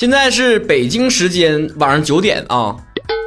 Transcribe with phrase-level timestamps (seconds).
[0.00, 2.74] 现在是北京时间晚上九点啊！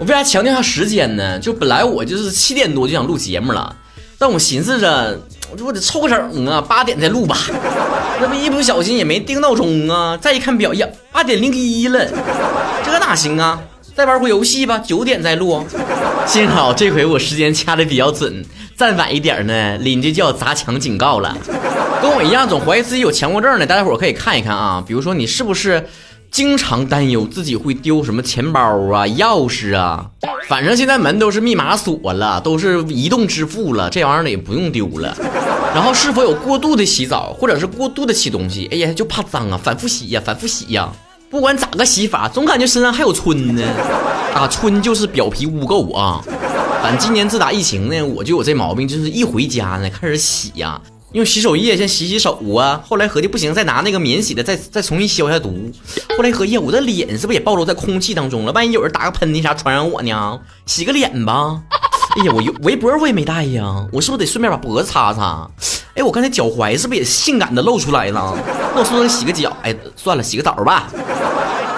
[0.00, 1.38] 我为啥强调下时间呢？
[1.38, 3.76] 就本来我就是七点多就想录节目了，
[4.18, 5.20] 但我寻思着，
[5.52, 7.36] 我说我得凑个整啊，八点再录吧。
[8.18, 10.16] 那不一不小心也没定闹钟啊！
[10.16, 12.08] 再一看表，呀，八点零一了，
[12.82, 13.60] 这哪行啊？
[13.94, 15.66] 再玩会游戏吧，九点再录。
[16.26, 18.42] 幸好这回我时间掐的比较准，
[18.74, 21.36] 再晚一点呢，邻居就要砸墙警告了。
[22.00, 24.82] 跟我一样总怀疑自己有强迫症的，大家伙可以看一看啊。
[24.86, 25.86] 比如说你是不是
[26.34, 30.04] 经常担忧自己会丢什么钱包啊、钥匙啊？
[30.48, 35.16] 反正现在门都是密码锁了，都是移动支付了，这玩意儿也不用丢了。
[35.72, 38.68] 然后是否有过度的洗澡，或者是过度的洗东西？
[38.72, 40.92] 哎呀，就怕脏啊，反复洗呀，反复洗呀。
[41.30, 43.62] 不管咋个洗法，总感觉身上还有春呢。
[44.34, 46.20] 啊，春就是表皮污垢啊。
[46.82, 50.80] 反正今年自打疫情呢，我就有这毛病，就是一回家呢开始洗呀，
[51.14, 52.82] 用洗手液先洗洗手啊。
[52.86, 55.70] 后来合计不行，再拿那个免洗的再再重新消下毒。
[56.16, 58.52] 后来合计我这脸是不是也暴露在空气当中了？
[58.52, 60.40] 万一有人打个喷嚏啥 传染我呢？
[60.66, 61.62] 洗个脸吧。
[62.16, 65.48] 哎呀，我围脖我也没带呀，我是不是得顺便把脖子擦擦？
[65.94, 68.36] 哎，我刚才脚踝是不是也性感的露出来了？
[68.74, 69.56] 那我是不是洗个脚？
[69.62, 70.90] 哎，算了，洗个澡吧。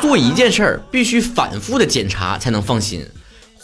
[0.00, 3.04] 做一件事儿必须反复的检查才能放心，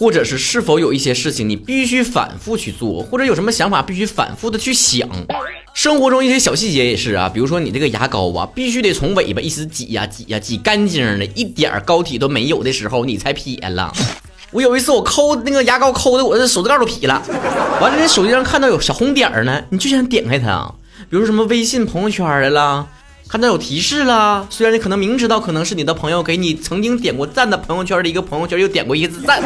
[0.00, 5.06] 或者是是否有一些事情你必须反复去做，或者有什么想法必须反复的去想。
[5.74, 13.92] 生活中一些小细节也是啊，比如说你这个牙膏啊，必须得从尾巴一直挤呀挤呀挤干净的，一点膏体都没有的时候你才撇了。
[14.52, 17.22] 我有一次我抠那个牙膏抠的我这手指盖都劈了，
[17.78, 20.72] 完了那手机上看到有小红点呢，你就想点开它，
[21.10, 22.86] 比如什么微信朋友圈的啦，
[23.30, 29.40] 看到有提示啦，虽然你可能明知道可能是你的朋友给你曾经点过赞的朋友圈的一个朋友圈又点过一次赞，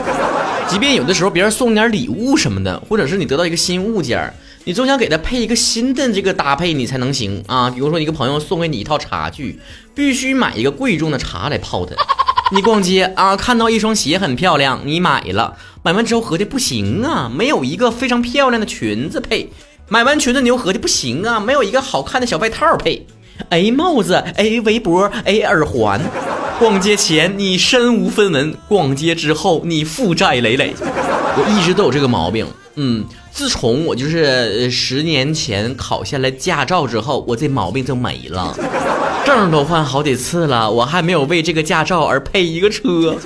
[0.66, 4.32] 即便有的时候别人送你点礼物什么的，或者是你得到一个新物件，
[4.64, 9.60] 你总想给他配一个新的这个搭配你才能行啊，比如说一个朋友送给你一套茶具，
[9.94, 11.94] 必须买一个贵重的茶来泡它。
[12.56, 15.58] 你逛街啊，看到一双鞋很漂亮，你买了。
[15.82, 19.52] 买完之后合计不行啊，没有一个非常漂亮的裙子配。
[19.90, 23.06] 买完裙子你又合计不行啊，没有一个好看的小外套配。
[23.50, 26.00] A 帽子，A 围脖，A 耳环。
[26.58, 30.74] 逛街前你身无分文，逛街之后你负债累累。
[31.36, 32.46] 我一直都有这个毛病，
[32.76, 38.56] 嗯，自从我就是十年前考下来驾照之后，我这毛病就没了。
[39.26, 43.16] 证都换好几次了，我还没有为这个驾照而配一个车。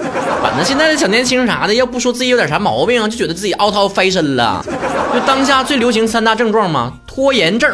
[0.41, 4.65] 反正现在的小年轻啥的，要不说自己有点啥毛病，就觉得自己 out of fashion 了。
[5.13, 7.71] 就当下最流行三大症状嘛，拖延症，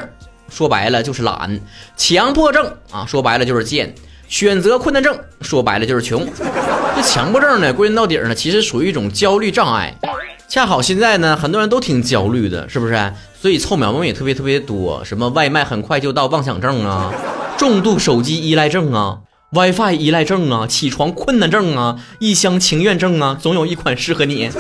[0.55, 1.59] 说白了就是懒；
[1.97, 3.89] 强迫症啊，说白了就是贱；
[4.29, 6.25] 选择困难症，说白了就是穷。
[6.95, 9.93] 这强迫症呢，归根到底呢，其实属于一种焦虑障碍。
[10.47, 13.13] 恰好现在呢，很多人都挺焦虑的，是不是？
[13.43, 17.13] 所以凑秒梦也特别特别多，什么外卖很快就到妄想症啊。
[17.59, 19.19] 重度手机依赖症啊
[19.55, 24.51] ，WiFi 依赖症啊，起床困难症啊，一厢情愿症啊，总有一款适合你。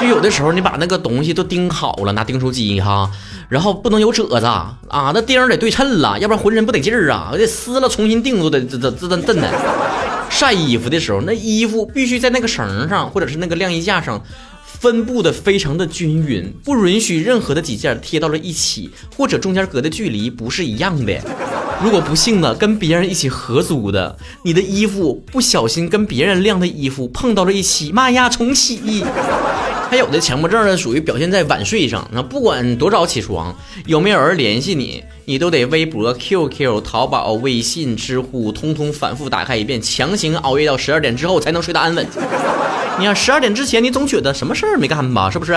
[0.00, 3.08] 就有的时候你把那个东西都钉好了，拿钉书机哈，
[3.48, 4.76] 然后不能有褶子啊，
[5.14, 9.48] 那钉得对称了，要不然浑身不得劲儿啊，我得撕了重新钉都得这这这震的。
[10.28, 14.20] 晒衣服的时候，那衣服必须在那个绳上或者是那个晾衣架上。
[14.64, 21.22] 分布的非常的均匀，不允许任何的几件贴到了一起，或者中间隔的距离不是一样的。
[21.82, 29.04] 如果不幸的跟别人一起合租的，你的衣服不小心跟别人晾的衣服碰到了一起，妈呀，重洗！
[29.90, 32.08] 还有的强迫症呢，属于表现在晚睡上。
[32.12, 33.54] 那不管多早起床，
[33.86, 42.06] 有没有人联系你，你都得微博、 QQ、 淘宝、 微信、知乎，通通反复打开一遍，强行熬夜到十二点之后才能睡得安稳。
[42.98, 45.28] 你看十二点之前，你总觉得什么事儿没干吧？
[45.30, 45.54] 是不是？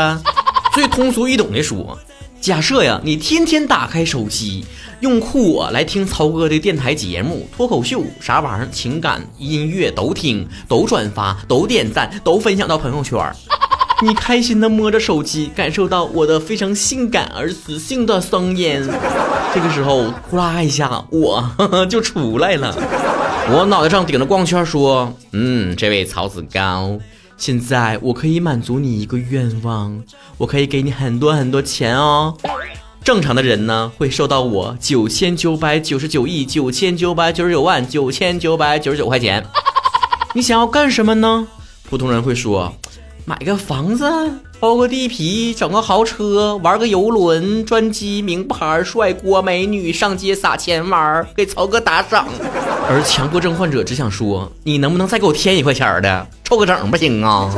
[0.73, 1.97] 最通俗易懂的说，
[2.39, 4.63] 假设呀，你天天打开手机，
[5.01, 13.19] 用酷我来听曹哥的电台节目、脱口秀啥玩意儿、情感音乐都听，都转发，都点赞，都分享到朋友圈。
[14.01, 18.87] 你开心的摸着手机，感受到我的非常性感而磁性的声音。
[19.53, 21.43] 这个时候，呼啦一下，我
[21.89, 22.73] 就出来了。
[23.49, 26.99] 我脑袋上顶着光圈说：“嗯，这位曹子高，
[27.37, 30.03] 现在我可以满足你一个愿望，
[30.37, 32.35] 我可以给你很多很多钱哦。
[33.03, 39.45] 正常的人呢，会收到我九千九百九十九亿九千九百九十九万九千九百九十九块钱。
[40.33, 41.47] 你想要干什么呢？
[41.89, 42.73] 普通人会说。”
[43.27, 44.09] 买个房子，
[44.59, 52.27] 包个地皮，整个豪车，玩个游轮，专机，名牌，帅锅，美女，上街撒钱玩，给曹哥打赏。
[52.89, 57.53] 而强迫症患者只想说：你能不能再给我添一块钱的，凑个整不行啊？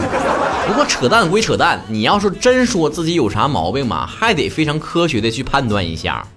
[0.68, 6.28] 不过扯淡归扯淡，你要是真说自己有啥毛病嘛，还得非常科学的去判断一下。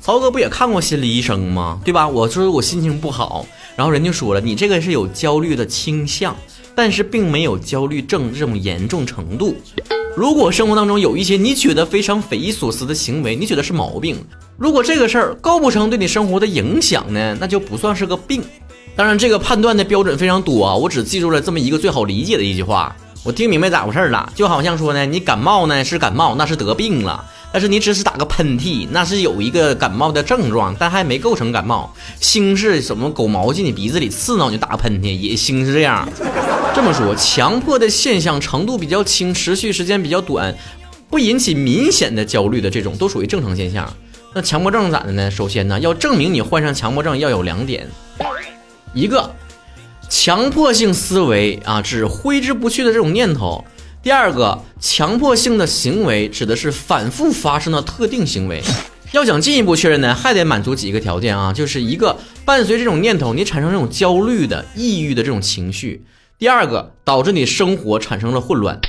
[0.00, 1.78] 曹哥不也看过心理医生吗？
[1.84, 2.08] 对吧？
[2.08, 3.44] 我说我心情不好，
[3.76, 6.34] 然后人就说了，你这个是有焦虑的倾向，
[6.74, 9.54] 但是并没有焦虑症这种严重程度。
[10.16, 14.16] 如果生活当中有一些你觉得非常匪夷所思的行为，你觉得是毛病，
[14.56, 18.42] 如果这个事儿构不成对你生活的影响呢，那就不算是个病。
[18.96, 27.24] 当然，这个判断的标准非常多啊，我只记住了这么一个最好理解的一句话，我听明白咋回事了，就好像说呢，你感冒呢是感冒，那是得病了。
[27.52, 31.92] 但是你只是打个喷嚏，那是有一个感冒的症状，但还没构成感冒。
[32.20, 36.08] 星是什么狗毛进你鼻子里刺挠，你就打个喷嚏，也星是这样。
[36.72, 40.54] 这么说，强迫的现象程度比较轻，持续时间比较短，
[41.10, 43.92] 不引起明显的焦虑的这种，都属于正常现象。
[44.34, 45.28] 那强迫症咋的呢？
[45.28, 47.88] 首先呢，要证明你患上强迫症，要有两点：
[48.94, 49.28] 一个，
[50.08, 53.64] 强迫性思维啊，指挥之不去的这种念头。
[54.02, 58.62] 第二个强迫性的行为指的是反复发生的特定行为，
[59.12, 66.02] 要想进一步确认呢，还得满足几个条件啊，就是一个伴随这种念头，你产生这种焦虑的、抑郁的这种情绪；
[66.38, 68.80] 第二个导致你生活产生了混乱。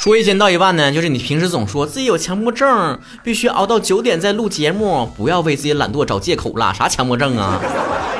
[0.00, 6.74] 说一千道一万呢，就是你平时总说自己有强迫症，必须熬到九点再录节目，不要为自己懒惰找借口了。
[6.74, 7.60] 啥强迫症啊？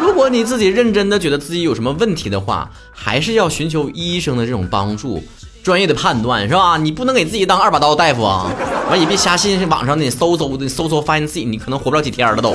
[0.07, 5.21] 如果你自己认真的觉得自己有什么问题的话，还是要寻求医生的这种帮助。
[5.65, 6.77] 专业的判断是吧？
[6.77, 8.49] 你不能给自己当二把刀大夫啊！
[8.89, 12.55] 完也别瞎信网上的搜搜的搜搜，发现自己你可能活不了几天了都。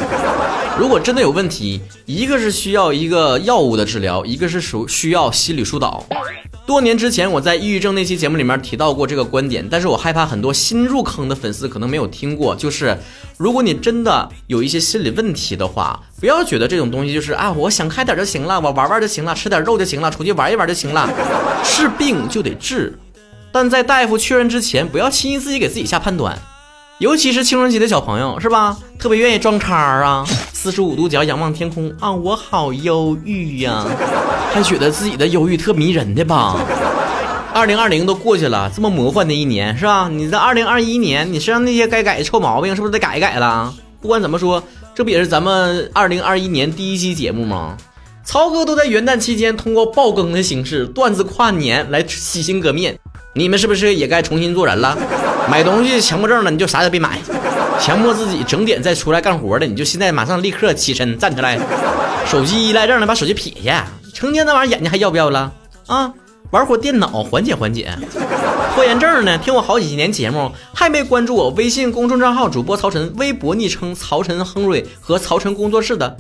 [0.80, 6.06] 如果真的有问题，一个是需要一个药物的治疗，一个是属需要心理疏导。
[6.66, 12.56] 多年之前，我在抑郁症那期节目里面提到过这个观点，但是我害怕很多新入坑的粉丝可能没有听过。
[12.56, 12.98] 就是
[13.38, 21.10] 如果你真的有一些心理问题的话，不要觉得这种东西就是啊，我想开点就行了，我玩玩就行了，吃点肉就行了，出去玩一玩就行了。
[21.64, 22.98] 是病就得治，
[23.52, 26.38] 但在大夫确认之前，不要轻易自己给自己下判断。
[27.00, 28.78] 尤其是青春期的小朋友，是吧？
[29.00, 30.24] 特别愿意装叉啊，
[30.54, 33.84] 四十五度角仰望天空啊，我好忧郁呀，
[34.54, 36.58] 还觉得自己的忧郁特迷人的吧？
[37.54, 40.10] 二零二零都过去了，这么魔幻的一年，是吧？
[40.12, 43.74] 你在二零二一年，你身上那些该改的臭毛病，是不是得改一改了？
[44.02, 44.62] 不管怎么说，
[44.94, 47.78] 这不也是咱们二零二一年第一期节目吗？
[48.24, 52.98] 曹哥都在元旦期间通过爆更的形式，段子跨年来洗心革面，
[53.34, 54.98] 你们是不是也该重新做人了？
[55.50, 57.10] 买东西强迫症了，你就啥也别买；
[57.80, 61.60] 强迫自己整点再出来干活的，你就现在马上立刻起身站起来。
[62.26, 63.86] 手机依赖症了，把手机撇下。
[64.22, 65.52] 成天那玩意儿眼睛还要不要了
[65.88, 66.14] 啊？
[66.52, 67.92] 玩会电脑缓解缓解。
[68.76, 69.36] 拖延症呢？
[69.40, 76.18] 听我好几年节目还没关注我微信公众账号主播曹晨，微博昵称曹晨亨瑞和曹晨工作室的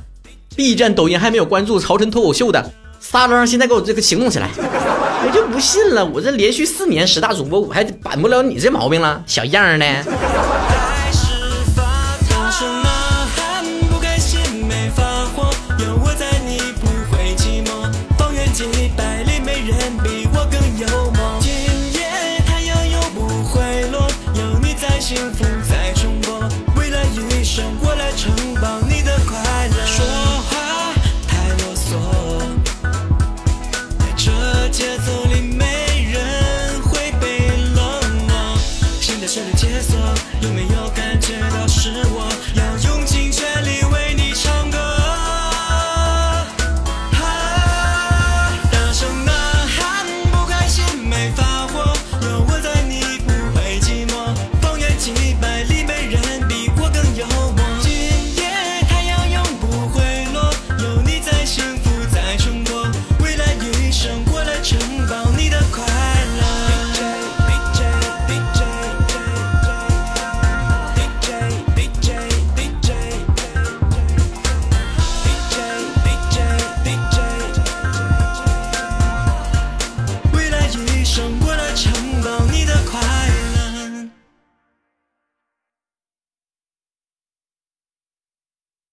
[0.55, 4.49] ，B 站抖音还没有关注曹晨脱口秀的，撒楞现在给我这个行动起来。
[4.57, 9.85] 我就不信了，我这连续四年十大主播，我还板不了你这毛病了，小样儿呢。
[19.71, 20.00] 有